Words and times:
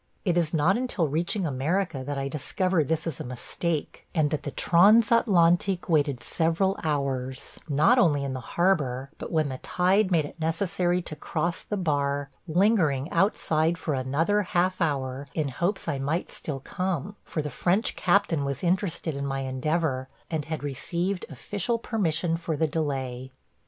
It 0.25 0.35
is 0.35 0.51
not 0.51 0.77
until 0.77 1.07
reaching 1.07 1.45
America 1.45 2.03
that 2.03 2.17
I 2.17 2.27
discover 2.27 2.83
this 2.83 3.05
is 3.05 3.19
a 3.21 3.23
mistake 3.23 4.07
and 4.15 4.31
that 4.31 4.41
the 4.41 4.49
Transatlantique 4.49 5.87
waited 5.87 6.23
several 6.23 6.75
hours, 6.83 7.59
not 7.69 7.99
only 7.99 8.23
in 8.23 8.33
the 8.33 8.39
harbor, 8.39 9.11
but 9.19 9.31
when 9.31 9.49
the 9.49 9.59
tide 9.59 10.09
made 10.09 10.25
it 10.25 10.39
necessary 10.39 11.03
to 11.03 11.15
cross 11.15 11.61
the 11.61 11.77
bar, 11.77 12.31
lingering 12.47 13.11
outside 13.11 13.77
for 13.77 13.93
another 13.93 14.41
half 14.41 14.81
hour 14.81 15.27
in 15.35 15.49
hopes 15.49 15.87
I 15.87 15.99
might 15.99 16.31
still 16.31 16.61
come, 16.61 17.15
for 17.23 17.43
the 17.43 17.51
French 17.51 17.95
captain 17.95 18.43
was 18.43 18.63
interested 18.63 19.13
in 19.15 19.27
my 19.27 19.41
endeavor, 19.41 20.09
and 20.31 20.45
had 20.45 20.63
received 20.63 21.27
official 21.29 21.77
permission 21.77 22.37
for 22.37 22.57
the 22.57 22.65
delay. 22.65 23.31